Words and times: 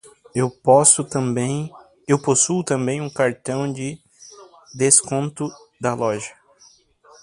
Eu 0.33 0.49
possuo 0.49 1.03
também 2.67 2.99
um 3.03 3.07
cartão 3.07 3.71
de 3.71 3.99
desconto 4.73 5.47
da 5.79 5.93
loja. 5.93 6.33